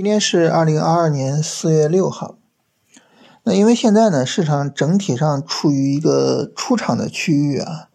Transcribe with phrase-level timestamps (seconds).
[0.00, 2.38] 今天是二零二二年四月六号。
[3.42, 7.90] 那因为现在呢，市场整体上处于一个出场的区域啊，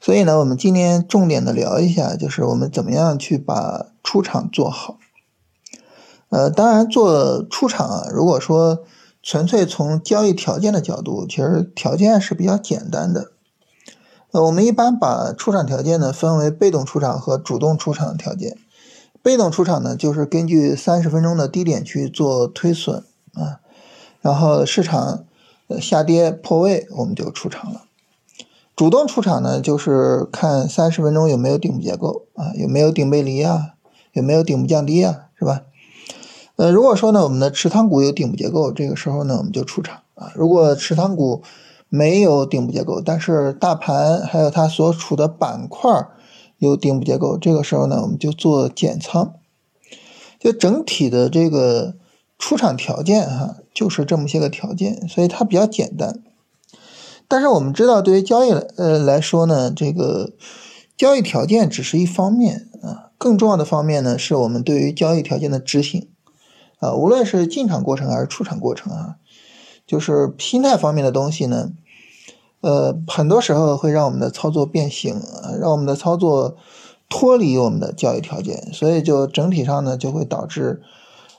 [0.00, 4.96] 所以呢，我们今天重点的聊一下，就是我们怎么样去把出场做好。
[6.30, 8.84] 呃，当然做出场啊，如果说
[9.22, 13.32] 纯粹从交易条件的角度，其实条件是比较简单的。
[14.30, 18.56] 呃，我们一般把出场条件呢分为被动出场和主动出场的条件。
[19.26, 23.02] 被动出场呢，就是根据三十分钟的低点去做推损
[23.34, 23.58] 啊，
[24.20, 25.24] 然后市场
[25.80, 27.82] 下跌破位，我们就出场了。
[28.76, 33.74] 主动出场呢，就是看三十分钟有没有顶部结构啊，有没有顶背离啊，
[34.12, 35.62] 有没有顶部降低啊，是吧？
[36.54, 40.30] 呃，如果说呢，我们的持仓股有顶部结构，这个时候呢，我们就出场啊。
[40.36, 41.42] 如果持仓股
[41.88, 46.06] 没有顶部结构，但是大盘还有它所处的板块。
[46.58, 49.34] 有顶部结构，这个时候呢，我们就做减仓。
[50.38, 51.96] 就整体的这个
[52.38, 56.22] 出场条件哈，就是这么些个条件，所以它比较简单。
[57.26, 60.32] 但是我们知道，对于交易呃来说呢，这个
[60.96, 66.08] 交易条件只是一方面啊，更重要的方面呢，是我们对于交易条件的执行
[66.78, 69.16] 啊，无论是进场过程还是出场过程啊，
[69.86, 71.72] 就是心态方面的东西呢。
[72.62, 75.20] 呃，很多时候会让我们的操作变形，
[75.60, 76.56] 让我们的操作
[77.08, 80.82] 脱离我们的交易条件，所以就整体上呢就会导致，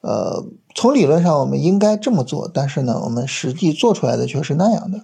[0.00, 0.42] 呃，
[0.74, 5.00] 从理论上我们应该这么做，但是呢，我们实际做出来的却是那样的。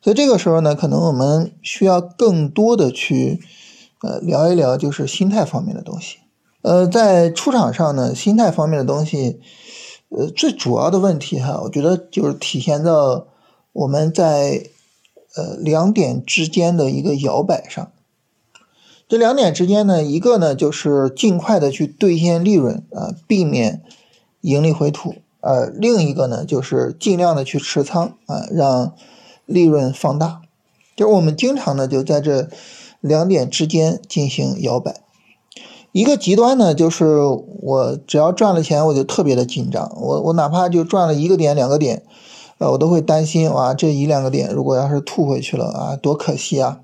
[0.00, 3.40] 所以这个时候呢，可能我们需要更多的去，
[4.02, 6.18] 呃，聊一聊就是心态方面的东西。
[6.62, 9.40] 呃，在出场上呢，心态方面的东西，
[10.08, 13.26] 呃，最主要的问题哈，我觉得就是体现到
[13.72, 14.62] 我们在。
[15.38, 17.92] 呃，两点之间的一个摇摆上，
[19.08, 23.80] 这两点之间呢，一个呢就是尽快的去兑现利润啊，避免
[24.40, 28.94] 盈利回吐；呃，另一个呢就是尽量的去持仓啊，让
[29.46, 30.42] 利润放大。
[30.96, 32.48] 就是我们经常呢就在这
[33.00, 34.96] 两点之间进行摇摆。
[35.92, 42.02] 一个极端呢就是我只要赚了钱，我就特别的紧张，我我哪怕就赚了一个点、两个点。
[42.58, 46.80] 呃，我都会担心哇，这一两个点如果要是吐回去了啊，多可惜啊！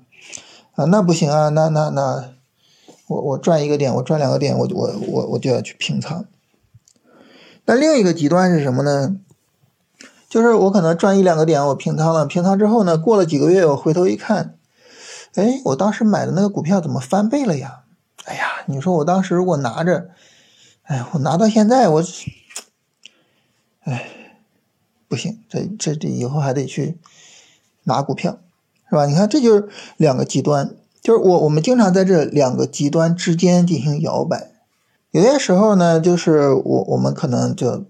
[0.75, 2.33] 啊，那不行啊，那那那，
[3.07, 6.25] 我我赚一个点，我赚两个点，我我我我就要去平仓。
[7.65, 9.17] 那另一个极端是什么呢？
[10.29, 14.57] 就是我可能赚一两个点，我平仓了，平仓之后呢，过了几个月，我回头一看，
[15.33, 17.81] 哎，我当时买的那个股票怎么翻倍了呀？
[18.23, 20.09] 哎呀，你说我当时如果拿着，
[20.83, 22.03] 哎，我拿到现在我，
[23.83, 24.11] 哎。
[25.07, 26.97] 不行，这这这以后还得去
[27.83, 28.39] 拿股票，
[28.89, 29.05] 是吧？
[29.05, 34.51] 你看，这就是两个极端，就是我我们经常在这两个极端之间进行摇摆。
[35.11, 37.85] 有些时候呢，就是我我们可能就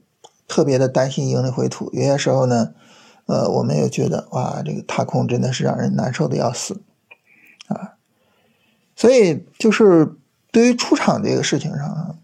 [0.47, 2.73] 特别的担心盈利回吐；有些时候呢，
[3.27, 6.81] 呃，我们又觉得哇，这个踏空真的是让人难受的要死
[7.67, 7.93] 啊。
[8.97, 10.15] 所以，就是
[10.51, 12.15] 对于出场这个事情上啊，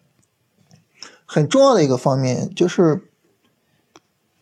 [1.25, 3.08] 很重要的一个方面就是。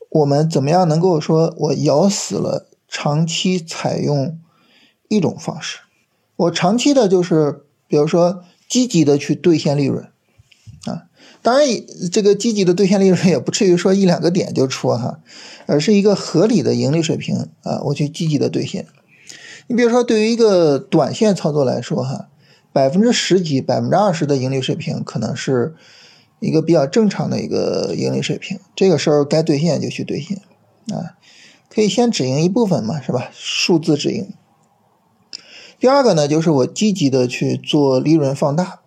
[0.10, 4.40] 我们怎么样能够说，我咬死了长期采用
[5.08, 5.78] 一种方式？
[6.36, 10.06] 我长期的就是，比如说积极的去兑现利润
[10.86, 11.04] 啊。
[11.44, 11.68] 当然，
[12.12, 15.20] 这个积极的兑现利润也不至于说一两个点就出哈，
[15.68, 18.88] 而是一个合理的盈利水平啊，我去积极的兑现。
[19.68, 22.30] 你比如说，对于一个短线操作来说哈，
[22.74, 25.76] 百分之十几、百分之二十的盈利水平可能是。
[26.40, 30.38] 一个比较正常的一个盈利水平，这个时候该兑现就去兑现，
[30.96, 31.18] 啊，
[31.70, 33.30] 可以先止盈一部分嘛，是吧？
[33.34, 34.34] 数字止盈。
[35.80, 38.82] 第二个呢，就是我积极的去做利润放大，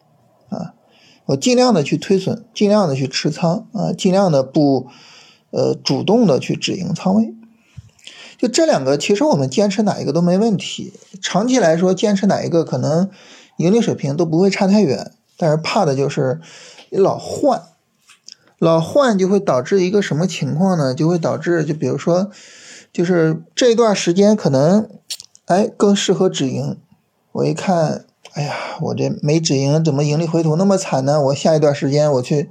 [0.51, 0.75] 啊，
[1.27, 4.89] 我尽量的去推损，尽量的去持仓，啊，尽量的不，
[5.51, 7.35] 呃，主动的去止盈仓位。
[8.37, 10.93] 就这两个，其实我们坚持哪一个都没问题。
[11.21, 13.09] 长期来说，坚持哪一个可能
[13.57, 15.13] 盈利水平都不会差太远，
[15.43, 16.41] 但是怕的就是。
[16.95, 17.63] 你老换，
[18.59, 20.95] 老换就会导致一个什么情况呢？
[20.95, 22.31] 就会导致，就比如说，
[22.93, 24.91] 就是这段时间可能，
[25.47, 26.79] 哎，更适合止盈。
[27.33, 28.05] 我一看，
[28.35, 31.19] 哎呀，我这没止盈，怎么盈利回吐那么惨呢？
[31.23, 32.51] 我下一段时间我去，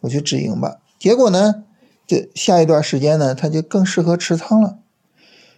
[0.00, 0.78] 我去止盈吧。
[0.98, 1.64] 结果呢，
[2.06, 4.78] 这下一段时间呢，它就更适合持仓了。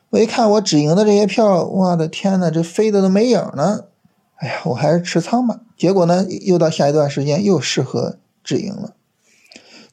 [0.09, 3.90] 我一看我止盈的这些票，我的天呐，这飞的都没影了。
[4.41, 5.61] 哎呀，我还是持仓吧。
[5.77, 8.95] 结果呢，又到下一段时间又适合止盈了。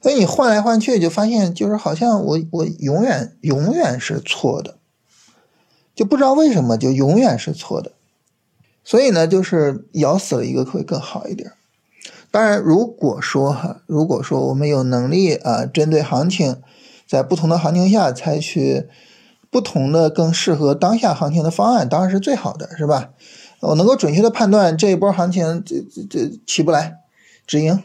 [0.02, 4.76] 所以你换来换去，就发现就是好像我我永远永远是错的，
[5.94, 7.92] 就不知道为什么就永远是错的。
[8.82, 11.52] 所以呢，就是咬死了一个会更好一点。
[12.30, 16.62] 当然，如果说哈，如果说我们有能力啊，针对行情，
[17.06, 18.88] 在不同的行情下采取
[19.50, 23.10] 不同的更适合当下行情的方案，当然是最好的，是吧？
[23.60, 27.00] 我能够准确的判断这一波行情这这这起不来，
[27.46, 27.82] 止盈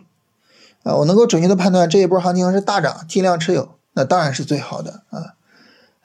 [0.84, 5.34] 啊，我能够准确的判断这一波行情是大涨，尽量持有，那当然是最好的啊。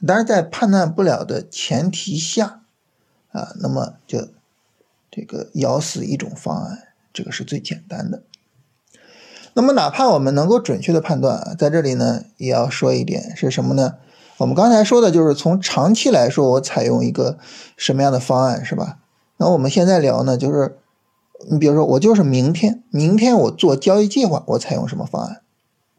[0.06, 2.60] 当然，在判断不了的前提下
[3.32, 4.28] 啊，那么就
[5.10, 8.22] 这个咬死一种方案，这个是最简单的。
[9.54, 13.96] 那么，哪怕我们能够准确的判断啊，在这里呢，也要说一点是什么呢？
[14.36, 17.36] 我们刚才说的就是从长期来说，我采用一个
[17.76, 18.98] 什么样的方案，是吧？
[19.38, 20.76] 那我们现在聊呢，就是
[21.50, 25.40] 你比如说，我就是明天，明天我做交易计划，我采用什么方案，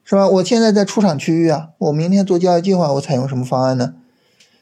[0.03, 0.27] 是吧？
[0.27, 3.95] 我现在在出场区域啊，我明天做交易计划，我采用什么方案呢？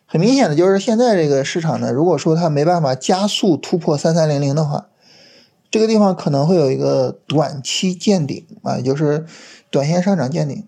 [0.06, 4.88] 很明显的就是现在这个市场呢，如果说它没办法加速突破三三零零的话。
[5.70, 9.26] 这个地方可能会有一个短期见顶啊，就是
[9.70, 10.66] 短线上涨见顶。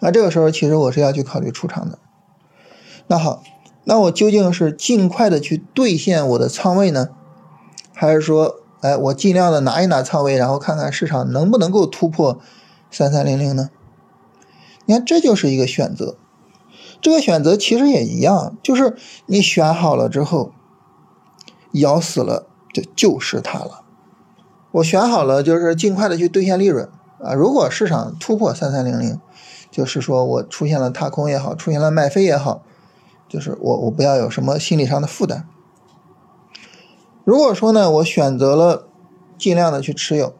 [0.00, 1.98] 那这个时候其实我是要去考虑出场的。
[3.06, 3.42] 那好，
[3.88, 7.08] 那我究竟是尽快的去兑现我的仓位呢，
[7.94, 12.38] 还是说，哎，我尽量的拿一拿仓位，然后看看市场能不能够突破
[12.90, 13.70] 三三零零呢？
[14.84, 16.16] 你看，这就是一个选择。
[17.00, 18.94] 这个选择其实也一样，就是
[19.24, 20.52] 你选好了之后，
[21.72, 22.46] 咬死了。
[22.70, 23.82] 就就是它了，
[24.72, 26.86] 我选好了，就是尽快的去兑现利润
[27.24, 27.32] 啊。
[27.32, 29.18] 如果市场突破三三零零，
[29.70, 32.62] 就是说我出现了踏空也好，出现了卖飞也好，
[33.28, 35.46] 就是我我不要有什么心理上的负担。
[37.24, 38.88] 如果说呢，我选择了
[39.36, 40.34] 尽量的去持有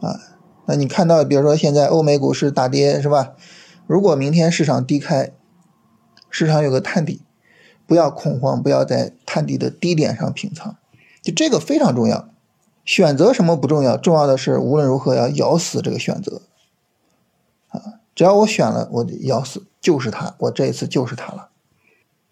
[0.00, 0.18] 啊，
[0.66, 3.34] 那你看到，比如说现在欧美股市大跌是吧？
[3.86, 5.32] 如果明天市场低开，
[6.30, 7.20] 市场有个探底，
[7.86, 10.76] 不要恐慌，不要在探底的低点上平仓。
[11.22, 12.30] 就这个非常重要，
[12.84, 16.40] 选择什么不重要，重要的是无论如何要咬死这个选择，
[17.68, 21.50] 啊，只要我选了，我咬死就是它，我这一次就是它了。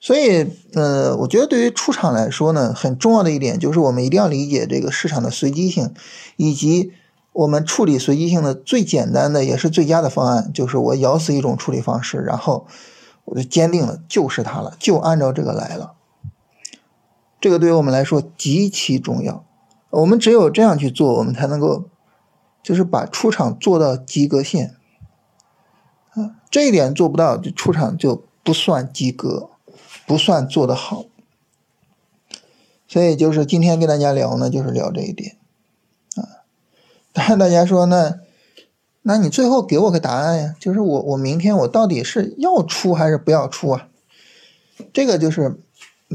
[0.05, 5.95] 所以，呃，我觉得对于出场来说呢，很重要的一点就是我们一定要理解这个市场的随机性，
[6.37, 6.93] 以及
[7.33, 12.67] 我们处理随机性的最简单的也是最佳的方案，就是我咬死一种处理方式，然后
[13.27, 15.95] 我就坚定了就是它了，就按照这个来了。
[17.41, 19.45] 这个对于我们来说极其重要，
[19.91, 21.85] 我们只有这样去做，我们才能够，
[22.61, 24.75] 就是把出场做到及格线，
[26.15, 29.51] 啊，这一点做不到，就出场就不算及格，
[30.07, 31.05] 不算做得好。
[32.87, 35.37] 所以就是今天跟大家聊呢，就是聊这一点，
[36.17, 36.45] 啊，
[37.13, 38.21] 当然大家说那，
[39.03, 43.89] 那你最后给我个答案呀，就是我我明天我到底是要出还是不要出啊？
[44.93, 45.61] 这个就是。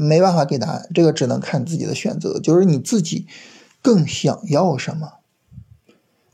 [0.00, 3.26] 没办法给答案，这个只能看自己的选择，就是你自己
[3.82, 5.14] 更想要什么。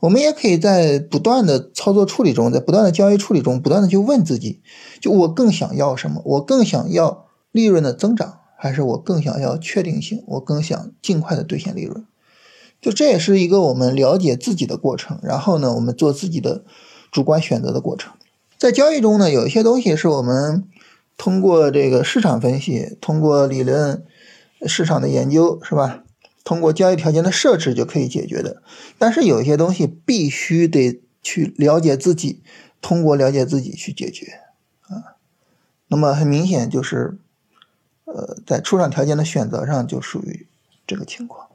[0.01, 4.61] 我们也可以在不断的操作处理中，在不断的交易处理中，不断的去问自己：
[5.01, 6.21] 就我更想要什么？
[6.25, 7.24] 我更想要
[7.55, 10.21] 利润的增长，还是我更想要确定性？
[10.27, 12.05] 我更想尽快的兑现利润？
[12.81, 15.17] 就这也是一个我们了解自己的过程。
[15.23, 16.65] 然后呢，我们做自己的
[17.09, 18.11] 主观选择的过程。
[18.57, 20.67] 在交易中呢，有一些东西是我们。
[21.17, 24.03] 通过这个市场分析，通过理论
[24.67, 26.03] 市场的研究，是吧？
[26.43, 28.61] 通过交易条件的设置就可以解决的。
[28.97, 32.41] 但是有一些东西必须得去了解自己，
[32.81, 34.41] 通过了解自己去解决
[34.81, 35.15] 啊。
[35.87, 37.17] 那么很明显就是，
[38.05, 40.47] 呃，在出场条件的选择上就属于
[40.87, 41.47] 这个情况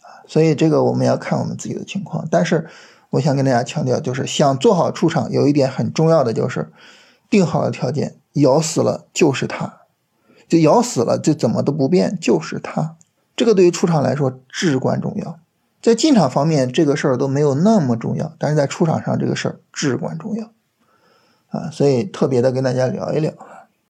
[0.00, 0.24] 啊。
[0.26, 2.26] 所以这个我们要看我们自己的情况。
[2.30, 2.68] 但是
[3.10, 6.72] 我想跟大家强调，就是想做好出场，有一点很重要的就是
[7.28, 8.16] 定好了条件。
[8.34, 9.82] 咬死了就是它，
[10.48, 12.96] 就咬死了，就怎么都不变，就是它。
[13.36, 15.38] 这个对于出场来说至关重要。
[15.80, 20.50] 在进场方面，这个事儿都没有那么重要，但是在出场上这个事儿至关重要
[21.50, 23.32] 啊，所以特别的跟大家聊一聊。